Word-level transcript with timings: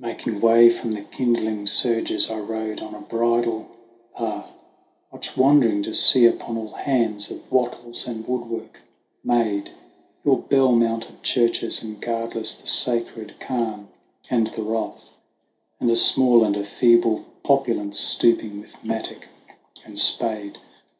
Making 0.00 0.40
way 0.40 0.70
from 0.70 0.90
the 0.90 1.02
kindling 1.02 1.64
surges, 1.68 2.32
I 2.32 2.40
rode 2.40 2.80
on 2.80 2.96
a 2.96 3.00
bridle 3.00 3.68
path 4.16 4.50
Much 5.12 5.36
wondering 5.36 5.84
to 5.84 5.94
see 5.94 6.26
upon 6.26 6.56
all 6.58 6.72
hands, 6.72 7.30
of 7.30 7.48
wattles 7.48 8.04
and 8.08 8.26
woodwork 8.26 8.80
made, 9.22 9.70
Your 10.24 10.36
bell 10.40 10.72
mounted 10.72 11.22
churches, 11.22 11.80
and 11.80 12.00
guardless 12.00 12.56
the 12.56 12.66
sacred 12.66 13.38
cairn 13.38 13.86
and 14.28 14.48
the 14.48 14.64
rath, 14.64 15.10
And 15.78 15.88
a 15.92 15.94
small 15.94 16.42
and 16.42 16.56
feeble 16.66 17.24
race 17.48 17.98
stooping 18.00 18.58
with 18.60 18.74
mattock 18.82 19.28
and 19.84 19.96
spade. 19.96 20.58